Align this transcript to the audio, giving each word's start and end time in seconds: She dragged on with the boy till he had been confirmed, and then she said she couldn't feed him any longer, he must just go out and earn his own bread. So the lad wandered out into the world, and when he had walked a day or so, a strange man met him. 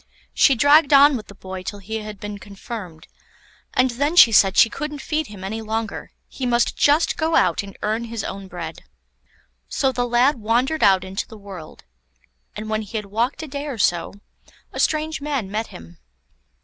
She 0.33 0.55
dragged 0.55 0.93
on 0.93 1.15
with 1.15 1.27
the 1.27 1.35
boy 1.35 1.61
till 1.61 1.77
he 1.77 1.97
had 1.97 2.19
been 2.19 2.39
confirmed, 2.39 3.07
and 3.75 3.91
then 3.91 4.15
she 4.15 4.31
said 4.31 4.57
she 4.57 4.67
couldn't 4.67 4.97
feed 4.97 5.27
him 5.27 5.43
any 5.43 5.61
longer, 5.61 6.09
he 6.27 6.47
must 6.47 6.75
just 6.75 7.17
go 7.17 7.35
out 7.35 7.61
and 7.61 7.77
earn 7.83 8.05
his 8.05 8.23
own 8.23 8.47
bread. 8.47 8.81
So 9.69 9.91
the 9.91 10.07
lad 10.07 10.39
wandered 10.39 10.81
out 10.81 11.03
into 11.03 11.27
the 11.27 11.37
world, 11.37 11.83
and 12.55 12.67
when 12.67 12.81
he 12.81 12.97
had 12.97 13.05
walked 13.05 13.43
a 13.43 13.47
day 13.47 13.67
or 13.67 13.77
so, 13.77 14.15
a 14.73 14.79
strange 14.79 15.21
man 15.21 15.51
met 15.51 15.67
him. 15.67 15.99